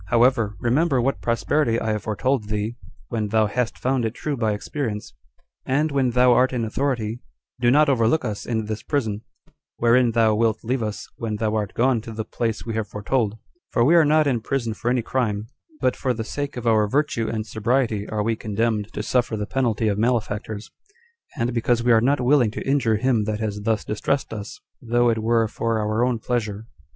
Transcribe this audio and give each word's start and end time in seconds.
However, 0.07 0.55
remember 0.59 0.99
what 0.99 1.21
prosperity 1.21 1.79
I 1.79 1.91
have 1.91 2.01
foretold 2.01 2.45
thee 2.49 2.75
when 3.09 3.27
thou 3.27 3.45
hast 3.45 3.77
found 3.77 4.03
it 4.03 4.15
true 4.15 4.35
by 4.35 4.53
experience; 4.53 5.13
and 5.63 5.91
when 5.91 6.09
thou 6.09 6.33
art 6.33 6.51
in 6.51 6.65
authority, 6.65 7.19
do 7.59 7.69
not 7.69 7.87
overlook 7.87 8.25
us 8.25 8.47
in 8.47 8.65
this 8.65 8.81
prison, 8.81 9.21
wherein 9.77 10.13
thou 10.13 10.33
wilt 10.33 10.63
leave 10.63 10.81
us 10.81 11.07
when 11.17 11.35
thou 11.35 11.53
art 11.53 11.75
gone 11.75 12.01
to 12.01 12.11
the 12.11 12.25
place 12.25 12.65
we 12.65 12.73
have 12.73 12.87
foretold; 12.87 13.37
for 13.69 13.85
we 13.85 13.93
are 13.93 14.03
not 14.03 14.25
in 14.25 14.41
prison 14.41 14.73
for 14.73 14.89
any 14.89 15.03
crime; 15.03 15.45
but 15.79 15.95
for 15.95 16.15
the 16.15 16.23
sake 16.23 16.57
of 16.57 16.65
our 16.65 16.87
virtue 16.87 17.27
and 17.29 17.45
sobriety 17.45 18.09
are 18.09 18.23
we 18.23 18.35
condemned 18.35 18.91
to 18.93 19.03
suffer 19.03 19.37
the 19.37 19.45
penalty 19.45 19.87
of 19.87 19.99
malefactors, 19.99 20.71
and 21.37 21.53
because 21.53 21.83
we 21.83 21.91
are 21.91 22.01
not 22.01 22.19
willing 22.19 22.49
to 22.49 22.67
injure 22.67 22.95
him 22.97 23.25
that 23.25 23.39
has 23.39 23.61
thus 23.65 23.85
distressed 23.85 24.33
us, 24.33 24.59
though 24.81 25.11
it 25.11 25.19
were 25.21 25.47
for 25.47 25.77
our 25.77 26.03
own 26.03 26.17
pleasure." 26.17 26.65